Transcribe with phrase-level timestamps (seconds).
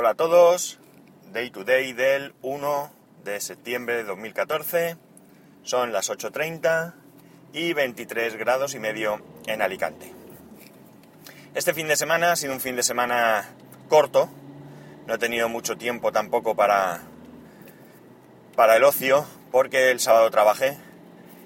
[0.00, 0.78] Hola a todos,
[1.32, 2.92] Day to Day del 1
[3.24, 4.96] de septiembre de 2014,
[5.64, 6.94] son las 8.30
[7.52, 10.14] y 23 grados y medio en Alicante.
[11.52, 13.56] Este fin de semana ha sido un fin de semana
[13.88, 14.30] corto,
[15.08, 17.00] no he tenido mucho tiempo tampoco para,
[18.54, 20.78] para el ocio, porque el sábado trabajé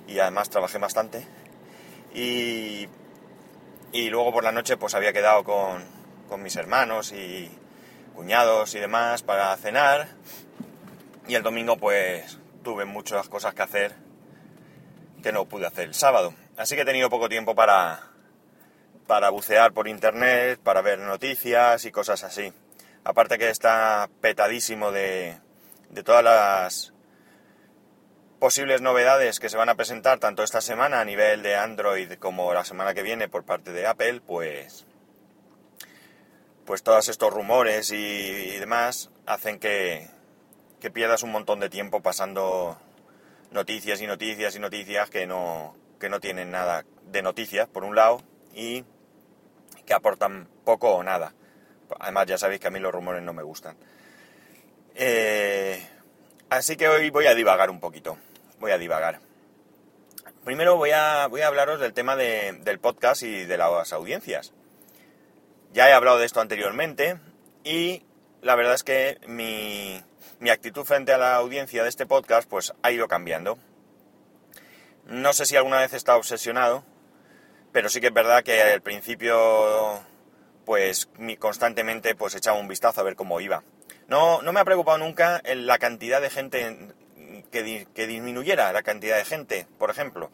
[0.06, 1.26] y además trabajé bastante.
[2.14, 2.86] Y,
[3.92, 5.82] y luego por la noche pues había quedado con,
[6.28, 7.50] con mis hermanos y
[8.12, 10.08] cuñados y demás para cenar.
[11.26, 13.94] Y el domingo pues tuve muchas cosas que hacer
[15.22, 16.35] que no pude hacer el sábado.
[16.57, 18.00] Así que he tenido poco tiempo para,
[19.07, 22.52] para bucear por internet, para ver noticias y cosas así.
[23.04, 25.38] Aparte que está petadísimo de,
[25.90, 26.93] de todas las
[28.38, 32.52] posibles novedades que se van a presentar tanto esta semana a nivel de Android como
[32.52, 34.84] la semana que viene por parte de Apple, pues
[36.72, 40.08] pues todos estos rumores y, demás hacen que,
[40.80, 42.78] que, pierdas un montón de tiempo pasando
[43.50, 47.94] noticias y noticias y noticias que no, que no tienen nada de noticias, por un
[47.94, 48.22] lado,
[48.55, 48.86] y
[49.84, 51.34] que aportan poco o nada.
[52.00, 53.77] Además, ya sabéis que a mí los rumores no me gustan.
[54.94, 55.86] Eh,
[56.48, 58.16] así que hoy voy a divagar un poquito.
[58.61, 59.20] Voy a divagar.
[60.42, 64.55] Primero voy a, voy a hablaros del tema de, del podcast y de las audiencias.
[65.72, 67.18] Ya he hablado de esto anteriormente
[67.64, 68.02] y
[68.42, 70.02] la verdad es que mi,
[70.50, 73.58] actitud frente a la audiencia de este podcast pues ha ido cambiando.
[75.06, 76.84] No sé si alguna vez he estado obsesionado,
[77.72, 80.00] pero sí que es verdad que al principio
[80.66, 83.62] pues constantemente pues echaba un vistazo a ver cómo iba.
[84.08, 86.92] No, no me ha preocupado nunca la cantidad de gente
[87.50, 90.30] que disminuyera la cantidad de gente, por ejemplo.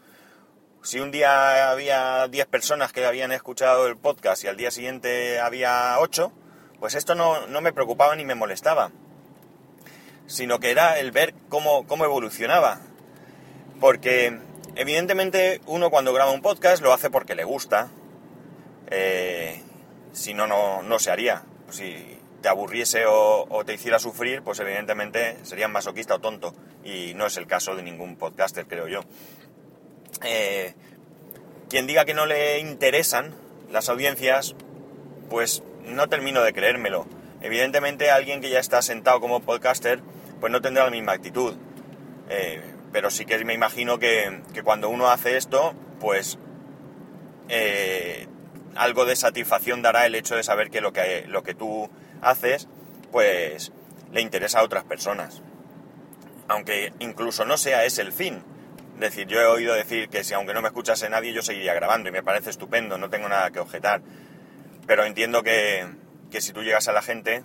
[0.82, 5.40] Si un día había 10 personas que habían escuchado el podcast y al día siguiente
[5.40, 6.32] había 8,
[6.78, 8.90] pues esto no, me preocupaba ni me molestaba,
[10.26, 12.80] sino que era el ver cómo, cómo evolucionaba.
[13.80, 14.38] Porque
[14.76, 17.90] evidentemente uno cuando graba un podcast lo hace porque le gusta,
[18.90, 19.62] eh,
[20.12, 21.42] si no, no, se haría.
[21.70, 26.54] Si te aburriese o, te hiciera sufrir, pues evidentemente serías masoquista o tonto.
[26.84, 29.00] Y no es el caso de ningún podcaster, creo yo.
[30.24, 30.74] Eh,
[31.68, 33.34] quien diga que no le interesan
[33.70, 34.54] las audiencias,
[35.28, 37.06] pues no termino de creérmelo.
[37.40, 40.00] Evidentemente alguien que ya está sentado como podcaster,
[40.40, 41.56] pues no tendrá la misma actitud.
[42.28, 46.38] Eh, pero sí que me imagino que, cuando uno hace esto, pues
[47.48, 48.26] eh,
[48.74, 51.90] algo de satisfacción dará el hecho de saber que lo que, lo que tú
[52.22, 52.68] haces,
[53.12, 53.72] pues
[54.12, 55.42] le interesa a otras personas.
[56.48, 58.42] Aunque incluso no sea ese el fin,
[58.98, 62.08] decir, yo he oído decir que si aunque no me escuchase nadie, yo seguiría grabando
[62.08, 64.02] y me parece estupendo, no tengo nada que objetar.
[64.86, 65.86] Pero entiendo que,
[66.40, 67.42] si tú llegas a la gente,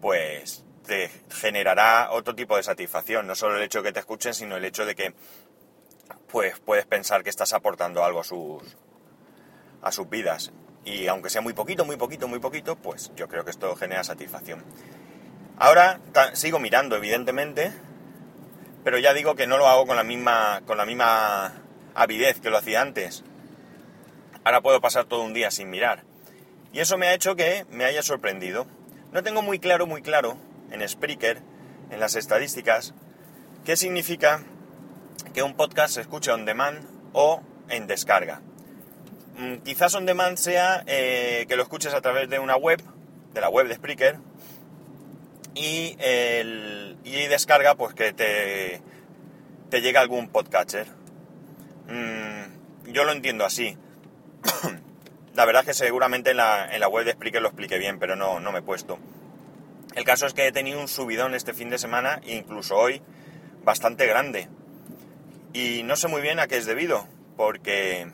[0.00, 3.26] pues te generará otro tipo de satisfacción.
[3.26, 5.14] No solo el hecho de que te escuchen, sino el hecho de que
[6.28, 8.62] pues puedes pensar que estás aportando algo a sus,
[9.82, 10.52] a sus vidas.
[10.84, 14.02] Y aunque sea muy poquito, muy poquito, muy poquito, pues yo creo que esto genera
[14.02, 14.64] satisfacción.
[15.58, 16.00] Ahora
[16.32, 17.72] sigo mirando, evidentemente,
[18.84, 21.52] pero ya digo que no lo hago con la misma, con la misma
[21.94, 23.24] avidez que lo hacía antes.
[24.44, 26.04] Ahora puedo pasar todo un día sin mirar.
[26.72, 28.66] Y eso me ha hecho que me haya sorprendido.
[29.12, 30.38] No tengo muy claro, muy claro,
[30.70, 31.40] en Spreaker,
[31.90, 32.94] en las estadísticas,
[33.64, 34.42] qué significa
[35.34, 38.40] que un podcast se escuche on demand o en descarga.
[39.36, 42.82] Mm, quizás on demand sea eh, que lo escuches a través de una web,
[43.34, 44.18] de la web de Spreaker,
[45.54, 48.80] y, el, y descarga pues que te,
[49.70, 50.86] te llega algún podcatcher.
[51.88, 53.76] Mm, yo lo entiendo así.
[55.34, 58.16] la verdad es que seguramente en la, en la web de lo expliqué bien, pero
[58.16, 58.98] no, no me he puesto.
[59.94, 63.02] El caso es que he tenido un subidón este fin de semana, incluso hoy,
[63.62, 64.48] bastante grande.
[65.52, 68.10] Y no sé muy bien a qué es debido, porque...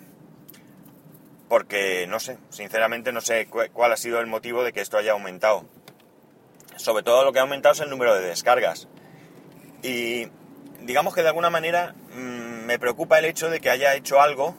[1.48, 5.12] Porque no sé, sinceramente no sé cuál ha sido el motivo de que esto haya
[5.12, 5.64] aumentado
[6.78, 8.88] sobre todo lo que ha aumentado es el número de descargas.
[9.82, 10.28] Y
[10.80, 14.54] digamos que de alguna manera mm, me preocupa el hecho de que haya hecho algo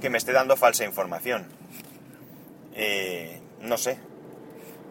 [0.00, 1.48] que me esté dando falsa información.
[3.60, 3.98] no sé.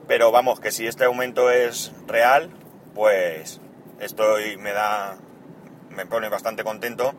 [0.07, 2.49] Pero vamos, que si este aumento es real,
[2.95, 3.61] pues
[3.99, 5.17] estoy, me da,
[5.89, 7.13] me pone bastante contento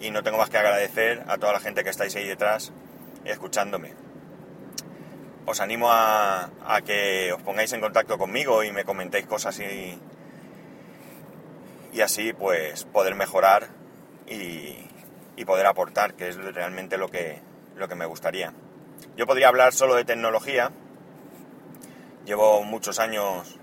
[0.00, 2.72] y no tengo más que agradecer a toda la gente que estáis ahí detrás
[3.24, 4.05] escuchándome
[5.46, 6.50] os animo a,
[6.84, 9.98] que os pongáis en contacto conmigo y me comentéis cosas y,
[11.92, 13.68] y así pues poder mejorar
[14.26, 14.82] y,
[15.46, 17.40] poder aportar, que es realmente lo que,
[17.76, 18.52] lo que me gustaría.
[19.16, 20.72] Yo podría hablar solo de tecnología,
[22.24, 23.56] llevo muchos años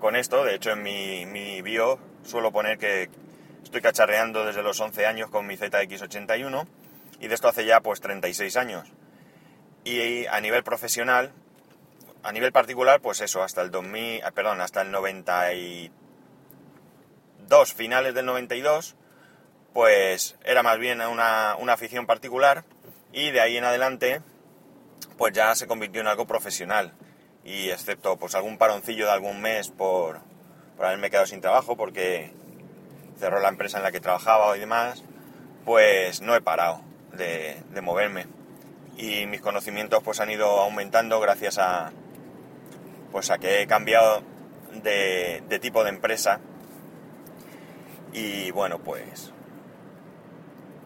[0.00, 0.42] con esto.
[0.42, 3.08] De hecho, en mi, mi bio suelo poner que
[3.62, 6.66] estoy cacharreando desde los 11 años con mi ZX81
[7.20, 8.92] y de esto hace ya pues 36 años.
[9.88, 11.32] Y a nivel profesional,
[12.22, 18.26] a nivel particular, pues eso, hasta el 2000, ah, perdón, hasta el 92, finales del
[18.26, 18.96] 92,
[19.72, 22.64] pues era más bien una, una afición particular
[23.14, 24.20] y de ahí en adelante,
[25.16, 26.92] pues ya se convirtió en algo profesional.
[27.42, 30.20] Y excepto pues algún paroncillo de algún mes por,
[30.76, 32.34] por haberme quedado sin trabajo porque
[33.18, 35.02] cerró la empresa en la que trabajaba y demás,
[35.64, 36.82] pues no he parado
[37.14, 38.36] de, de moverme.
[38.98, 41.92] Y mis conocimientos pues han ido aumentando gracias a,
[43.12, 44.24] pues a que he cambiado
[44.82, 46.40] de, tipo de empresa.
[48.12, 49.32] Y bueno pues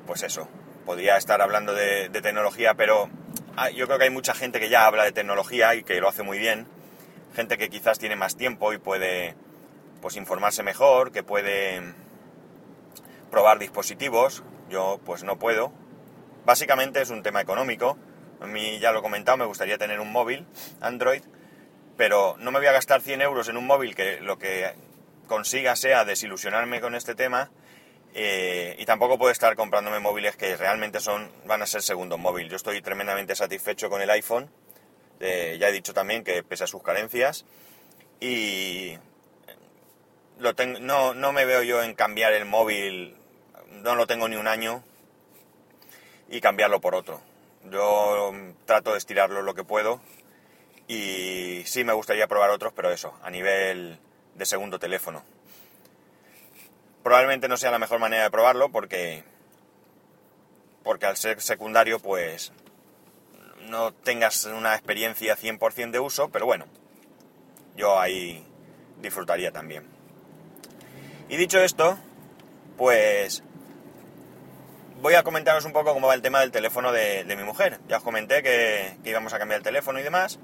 [0.06, 0.46] pues eso
[0.84, 3.08] podría estar hablando de, tecnología pero
[3.56, 6.08] ah, yo creo que hay mucha gente que ya habla de tecnología y que lo
[6.08, 6.66] hace muy bien.
[7.34, 9.34] Gente que quizás tiene más tiempo y puede
[10.02, 11.80] pues informarse mejor que puede
[13.30, 14.42] probar dispositivos.
[14.68, 15.72] Yo pues no puedo
[16.44, 17.98] básicamente es un tema económico
[18.40, 20.46] a mí ya lo he comentado me gustaría tener un móvil
[20.80, 21.22] Android
[21.96, 24.74] pero no me voy a gastar 100 euros en un móvil que lo que
[25.26, 27.50] consiga sea desilusionarme con este tema
[28.14, 32.50] eh, y tampoco puedo estar comprándome móviles que realmente son van a ser segundo móvil.
[32.50, 34.50] Yo estoy tremendamente satisfecho con el iPhone,
[35.20, 37.46] eh, ya he dicho también que pese a sus carencias
[38.20, 38.98] y
[40.38, 43.16] lo no, no me veo yo en cambiar el móvil,
[43.70, 44.84] no lo tengo ni un año
[46.32, 47.20] y cambiarlo por otro.
[47.70, 48.32] Yo
[48.64, 50.00] trato de estirarlo lo que puedo
[50.88, 54.00] y sí me gustaría probar otros, pero eso, a nivel
[54.34, 55.22] de segundo teléfono.
[57.02, 59.22] Probablemente no sea la mejor manera de probarlo porque,
[60.82, 62.52] porque al ser secundario pues
[63.68, 66.64] no tengas una experiencia 100% de uso, pero bueno,
[67.76, 68.42] yo ahí
[69.02, 69.84] disfrutaría también.
[71.28, 71.98] Y dicho esto,
[72.78, 73.44] pues
[75.02, 77.80] voy a comentaros un poco cómo va el tema del teléfono de, mi mujer.
[77.88, 80.38] Ya os comenté que, que íbamos a cambiar el teléfono y demás.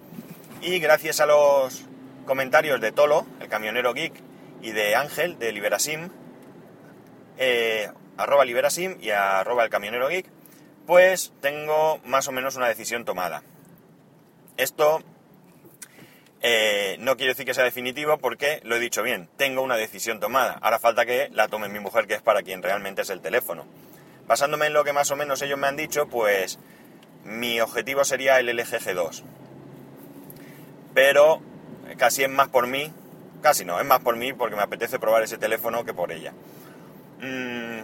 [0.61, 1.85] Y gracias a los
[2.27, 4.13] comentarios de Tolo, el camionero geek,
[4.61, 6.11] y de Ángel, de Liberasim,
[7.39, 10.27] eh, arroba Liberasim y arroba el camionero geek,
[10.87, 13.45] pues tengo más o menos una decisión tomada.
[14.57, 15.01] Esto
[16.41, 20.19] eh, no quiere decir que sea definitivo porque lo he dicho bien, tengo una decisión
[20.19, 20.59] tomada.
[20.61, 23.65] Ahora falta que la tome mi mujer, que es para quien realmente es el teléfono.
[24.29, 26.61] Basándome en lo que más o menos ellos me han dicho, pues
[27.25, 29.25] mi objetivo sería el LG G2
[30.99, 31.41] pero
[31.97, 32.93] casi es más por mí,
[33.41, 36.33] casi no, es más por mí porque me apetece probar ese teléfono que por ella.
[37.21, 37.83] Mm,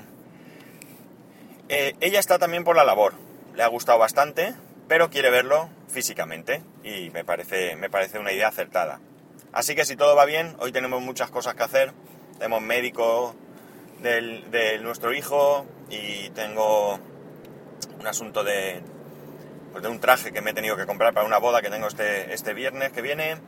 [1.68, 3.14] eh, ella está también por la labor,
[3.54, 4.54] le ha gustado bastante,
[4.88, 8.98] pero quiere verlo físicamente y me parece, me parece una idea acertada.
[9.52, 11.92] Así que si todo va bien, hoy tenemos muchas cosas que hacer.
[12.38, 13.36] Tenemos médico
[14.12, 16.98] de nuestro hijo y tengo
[17.98, 18.82] un asunto de,
[19.72, 21.88] pues de un traje que me he tenido que comprar para una boda que tengo
[21.88, 23.38] este, este viernes que viene.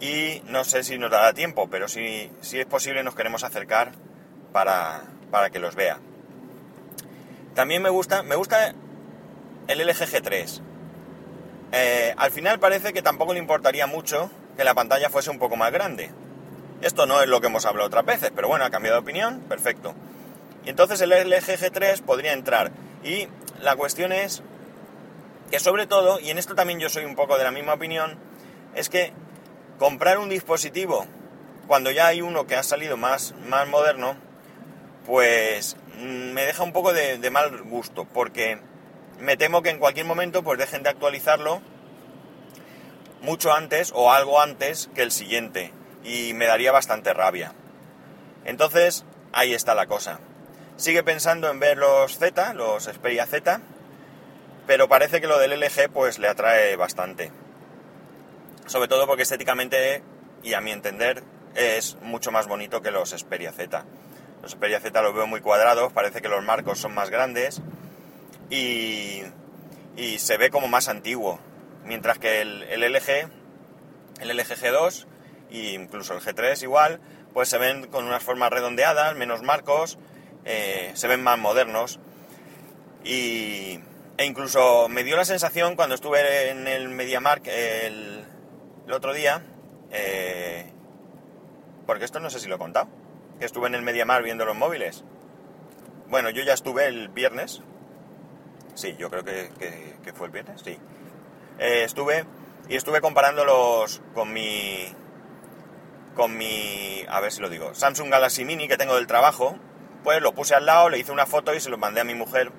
[0.00, 3.92] Y no sé si nos dará tiempo, pero si, si es posible nos queremos acercar
[4.52, 5.98] para, para que los vea.
[7.54, 8.74] También me gusta, me gusta
[9.68, 10.62] el LG G3.
[11.72, 15.56] Eh, al final parece que tampoco le importaría mucho que la pantalla fuese un poco
[15.56, 16.10] más grande.
[16.82, 19.40] Esto no es lo que hemos hablado otras veces, pero bueno, ha cambiado de opinión,
[19.40, 19.94] perfecto.
[20.64, 22.72] Y entonces el LG G3 podría entrar.
[23.02, 23.28] Y
[23.60, 24.42] la cuestión es
[25.50, 28.18] que sobre todo, y en esto también yo soy un poco de la misma opinión,
[28.74, 29.12] es que
[29.78, 31.06] comprar un dispositivo
[31.66, 34.16] cuando ya hay uno que ha salido más, más moderno,
[35.04, 38.58] pues mm, me deja un poco de, mal gusto, porque
[39.18, 41.60] me temo que en cualquier momento pues dejen de actualizarlo
[43.22, 45.72] mucho antes o algo antes que el siguiente,
[46.06, 47.52] y me daría bastante rabia.
[48.44, 50.20] Entonces, ahí está la cosa.
[50.76, 53.60] Sigue pensando en ver los Z, los Xperia Z,
[54.66, 57.32] pero parece que lo del LG pues le atrae bastante.
[58.66, 60.02] Sobre todo porque estéticamente
[60.42, 63.84] y a mi entender es mucho más bonito que los Xperia Z.
[64.42, 67.62] Los Xperia Z los veo muy cuadrados, parece que los marcos son más grandes
[68.48, 69.22] y,
[69.96, 71.40] y se ve como más antiguo.
[71.84, 73.28] Mientras que el, LG,
[74.20, 75.06] el LG G2
[75.50, 77.00] e incluso el G3 igual,
[77.32, 79.98] pues se ven con unas formas redondeadas, menos marcos,
[80.44, 82.00] eh, se ven más modernos.
[83.04, 83.80] Y,
[84.16, 88.24] e incluso me dio la sensación cuando estuve en el MediaMark el,
[88.90, 89.42] otro día,
[89.90, 90.72] eh,
[91.86, 92.88] porque esto no sé si lo he contado,
[93.38, 95.04] que estuve en el MediaMark viendo los móviles.
[96.08, 97.62] Bueno, yo ya estuve el viernes,
[98.74, 99.50] sí, yo creo que,
[100.14, 100.78] fue el viernes, sí.
[101.58, 102.24] Eh, estuve
[102.68, 104.92] y estuve comparándolos con mi
[106.16, 109.56] con mi, a ver si lo digo, Samsung Galaxy Mini que tengo del trabajo,
[110.02, 112.14] pues lo puse al lado, le hice una foto y se lo mandé a mi
[112.14, 112.50] mujer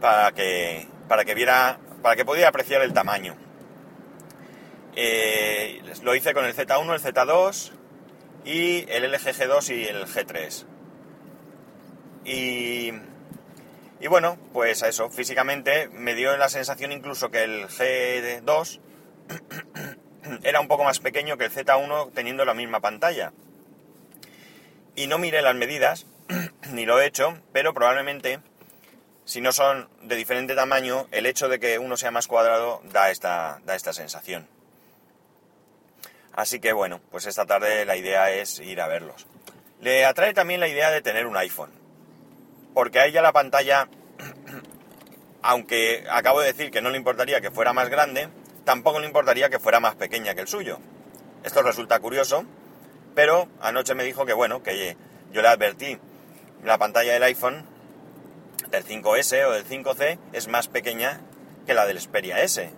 [0.00, 3.36] para que, para que viera, para que pudiera apreciar el tamaño.
[4.96, 7.72] Eh, lo hice con el Z1, el Z2
[8.44, 10.66] y el LG G2 y el G3.
[12.24, 12.92] Y,
[14.00, 18.80] y bueno, pues a eso, físicamente me dio la sensación incluso que el G2
[20.42, 23.32] era un poco más pequeño que el Z1 teniendo la misma pantalla.
[24.96, 26.06] Y no miré las medidas,
[26.72, 28.40] ni lo he hecho, pero probablemente
[29.30, 33.12] si no son de diferente tamaño, el hecho de que uno sea más cuadrado da
[33.12, 34.48] esta, da esta sensación.
[36.32, 39.28] Así que bueno, pues esta tarde la idea es ir a verlos.
[39.80, 41.70] Le atrae también la idea de tener un iPhone,
[42.74, 43.88] porque a ella la pantalla,
[45.42, 48.28] aunque acabo de decir que no le importaría que fuera más grande,
[48.70, 50.78] tampoco le importaría que fuera más pequeña que el suyo.
[51.42, 52.44] Esto resulta curioso,
[53.16, 54.96] pero anoche me dijo que bueno, que
[55.32, 55.98] yo le advertí,
[56.62, 57.64] la pantalla del iPhone,
[58.70, 61.20] del 5S o del 5C, es más pequeña
[61.66, 62.70] que la del Xperia S.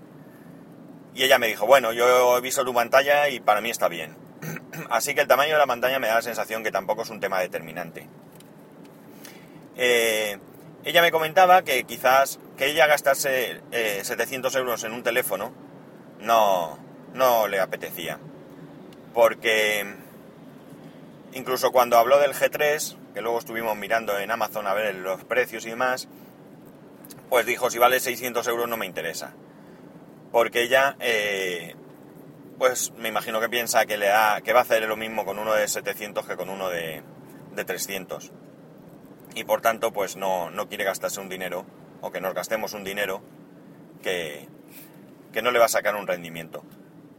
[1.15, 4.17] Y ella me dijo, bueno, yo he visto tu pantalla y para mí está bien.
[4.89, 7.21] Así que el tamaño de la pantalla me da la sensación que tampoco es un
[7.21, 8.09] tema determinante.
[9.77, 10.39] Eh,
[10.85, 15.62] ella me comentaba que quizás que ella gastase 700 eh, euros en un teléfono
[16.23, 16.79] no,
[17.15, 18.19] no le apetecía.
[19.13, 19.85] Porque
[21.33, 25.67] incluso cuando habló del G3, que luego estuvimos mirando en Amazon a ver los precios
[25.67, 26.09] y demás,
[27.29, 29.35] pues dijo, si vale 600 euros no me interesa.
[30.31, 31.75] Porque ella, eh,
[32.59, 35.39] pues me imagino que piensa que, le da, que va a hacer lo mismo con
[35.39, 37.03] uno de 700 que con uno de,
[37.55, 38.33] de 300.
[39.35, 41.65] Y por tanto, pues no, no quiere gastarse un dinero,
[42.01, 43.23] o que nos gastemos un dinero
[44.03, 44.49] que,
[45.33, 46.63] que no le va a sacar un rendimiento.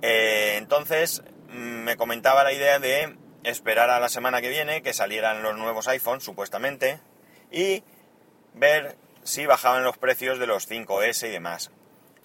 [0.01, 4.93] Eh, entonces mm, me comentaba la idea de esperar a la semana que viene que
[4.93, 7.00] salieran los nuevos iPhones, supuestamente,
[7.51, 7.84] y
[8.53, 11.72] ver si bajaban los precios de los 5S y demás.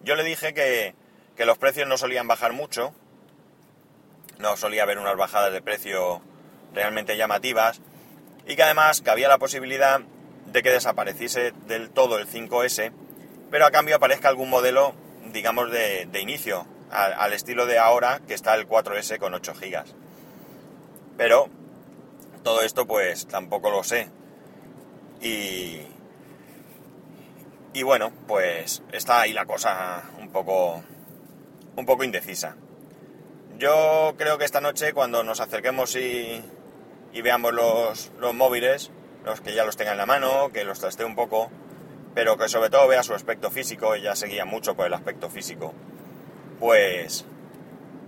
[0.01, 0.95] Yo le dije que,
[1.37, 2.95] que los precios no solían bajar mucho,
[4.39, 6.23] no solía haber unas bajadas de precio
[6.73, 7.81] realmente llamativas,
[8.47, 10.01] y que además que había la posibilidad
[10.47, 12.93] de que desapareciese del todo el 5S,
[13.51, 14.95] pero a cambio aparezca algún modelo
[15.33, 19.85] digamos, de, inicio, al, estilo de ahora que está el 4S con 8 GB.
[21.17, 21.49] Pero
[22.43, 24.09] todo esto pues tampoco lo sé.
[25.21, 25.81] Y,
[27.73, 30.83] y bueno, pues está ahí la cosa un poco,
[31.77, 32.57] un poco indecisa.
[33.59, 36.43] Yo creo que esta noche cuando nos acerquemos y,
[37.13, 38.93] y veamos los, los móviles,
[39.25, 41.51] los que ya los tenga en la mano, que los traste un poco,
[42.19, 45.73] pero que sobre todo vea su aspecto físico, ella seguía mucho por el aspecto físico,
[46.59, 47.25] pues,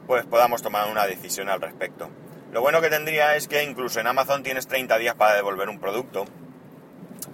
[0.08, 2.10] pues podamos tomar una decisión al respecto.
[2.50, 5.78] Lo bueno que tendría es que incluso en Amazon tienes 30 días para devolver un
[5.78, 6.24] producto,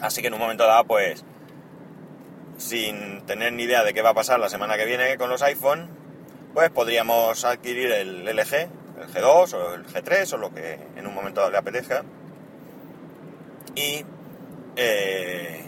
[0.02, 1.24] así que en un momento dado, pues,
[2.58, 5.40] sin tener ni idea de qué va a pasar la semana que viene con los
[5.40, 5.88] iPhone,
[6.52, 11.14] pues podríamos adquirir el LG, el G2 o el G3 o lo que en un
[11.14, 12.04] momento dado le apetezca.
[13.74, 14.04] Y
[14.76, 15.66] eh,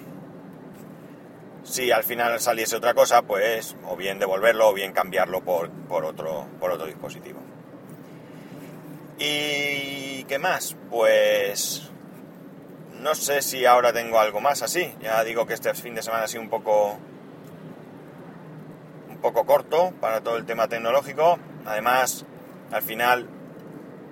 [1.68, 6.46] si al final saliese otra cosa, pues o bien devolverlo o bien cambiarlo por, otro,
[6.58, 7.40] por otro dispositivo.
[9.18, 10.76] ¿Y qué más?
[10.90, 11.90] Pues
[13.00, 14.94] no sé si ahora tengo algo más así.
[15.00, 16.98] Ya digo que este fin de semana ha sido un poco
[19.08, 21.38] un poco corto para todo el tema tecnológico.
[21.66, 22.24] Además,
[22.70, 23.28] al final,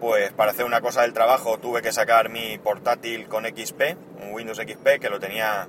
[0.01, 4.33] pues para hacer una cosa del trabajo tuve que sacar mi portátil con XP, un
[4.33, 5.69] Windows XP que lo tenía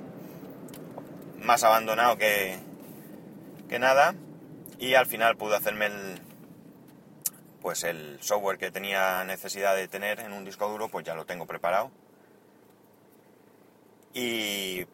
[1.48, 2.58] más abandonado que,
[3.70, 4.14] que nada.
[4.78, 6.20] Y al final pude hacerme el
[7.62, 11.24] pues el software que tenía necesidad de tener en un disco duro pues ya lo
[11.24, 11.90] tengo preparado.
[14.12, 14.86] Y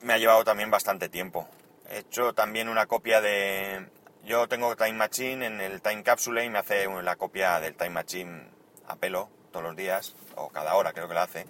[0.00, 1.46] me ha llevado también bastante tiempo.
[1.90, 3.86] He hecho también una copia de
[4.24, 7.90] yo tengo Time Machine en el Time Capsule y me hace la copia del Time
[7.90, 8.48] Machine
[8.88, 11.44] a pelo todos los días o cada hora creo que la hace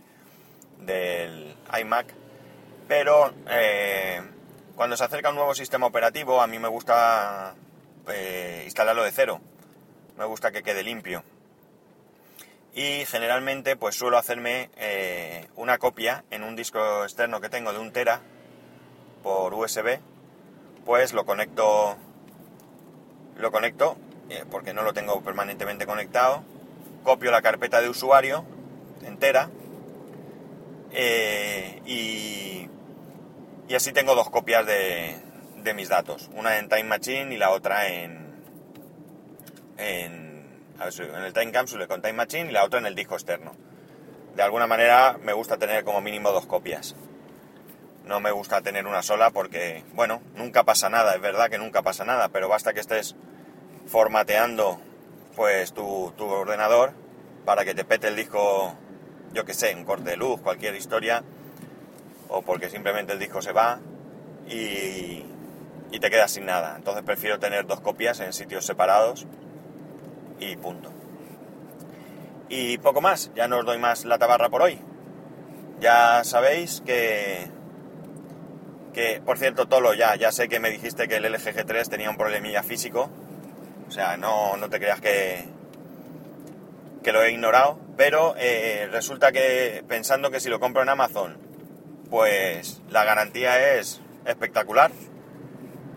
[0.81, 2.24] del iMac
[2.89, 4.21] pero eh,
[4.77, 7.55] cuando se acerca un nuevo sistema operativo a mí me gusta
[8.09, 9.41] eh, instalarlo de cero,
[10.19, 11.23] me gusta que quede limpio.
[12.75, 17.79] Y generalmente pues suelo hacerme eh, una copia en un disco externo que tengo de
[17.79, 18.21] un tera
[19.23, 20.01] por USB,
[20.85, 21.97] pues lo conecto,
[23.39, 23.97] lo conecto
[24.51, 26.43] porque no lo tengo permanentemente conectado,
[27.05, 28.45] copio la carpeta de usuario
[29.05, 29.51] entera
[31.87, 32.69] y
[33.69, 35.17] y así tengo dos copias de,
[35.75, 38.35] mis datos, una en Time Machine y la otra en,
[39.79, 40.47] en,
[40.79, 43.57] en el Time Capsule con Time Machine y la otra en el disco externo.
[44.37, 46.95] De alguna manera me gusta tener como mínimo dos copias.
[48.05, 51.81] No me gusta tener una sola porque, bueno, nunca pasa nada, es verdad que nunca
[51.81, 53.17] pasa nada, pero basta que estés
[53.87, 54.79] formateando
[55.35, 56.93] pues tu, tu ordenador
[57.47, 58.77] para que te pete el disco,
[59.33, 61.25] yo que sé, un corte de luz, cualquier historia,
[62.35, 63.79] o porque simplemente el disco se va
[64.49, 65.25] y,
[66.01, 66.75] te quedas sin nada.
[66.77, 69.27] Entonces prefiero tener dos copias en sitios separados
[70.41, 70.93] y punto.
[72.49, 74.79] Y poco más, ya no os doy más la tabarra por hoy.
[75.81, 77.49] Ya sabéis que...
[78.93, 82.11] Que, por cierto, Tolo, ya, ya sé que me dijiste que el LG G3 tenía
[82.11, 83.09] un problemilla físico.
[83.89, 85.49] O sea, no, no te creas que,
[87.03, 87.79] que lo he ignorado.
[87.97, 91.44] Pero eh, resulta que pensando que si lo compro en Amazon,
[92.15, 94.93] pues la garantía es espectacular.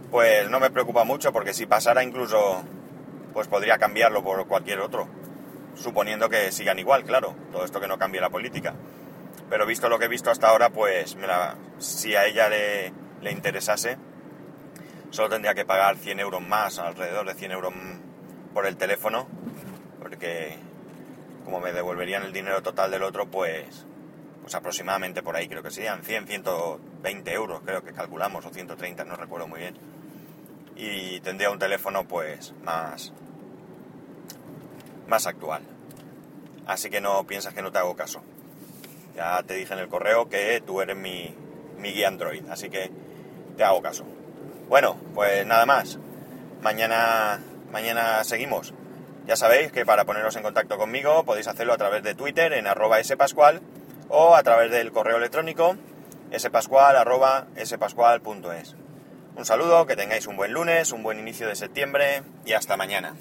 [0.10, 2.64] Pues no me preocupa mucho porque si pasara incluso,
[3.34, 5.08] pues podría cambiarlo por cualquier otro
[5.76, 8.74] suponiendo que sigan igual, claro, todo esto que no cambie la política.
[9.48, 11.16] Pero visto lo que he visto hasta ahora, pues
[11.78, 14.00] si a ella le, le, interesase,
[15.12, 17.74] solo tendría que pagar 100 euros más, alrededor de 100 euros
[18.56, 19.28] por el teléfono,
[20.00, 20.58] porque
[21.46, 23.86] como me devolverían el dinero total del otro, pues,
[24.48, 29.04] pues aproximadamente por ahí creo que serían 100, 120 euros, creo que calculamos, o 130,
[29.04, 29.76] no recuerdo muy bien.
[30.78, 33.12] Y tendría un teléfono pues más,
[35.06, 35.64] más actual.
[36.66, 38.22] Así que no piensas que no te hago caso.
[39.18, 41.36] Ya te dije en el correo que tú eres mi,
[41.78, 42.90] mi guía Android, así que
[43.58, 44.06] te hago caso.
[44.70, 46.00] Bueno, pues nada más.
[46.62, 48.74] Mañana, mañana seguimos.
[49.26, 52.66] Ya sabéis que para poneros en contacto conmigo podéis hacerlo a través de Twitter en
[52.66, 53.62] arroba spascual
[54.10, 55.76] o a través del correo electrónico
[56.38, 58.76] spascual.es.
[59.36, 63.16] Un saludo, que tengáis un buen lunes, un buen inicio de septiembre y hasta mañana.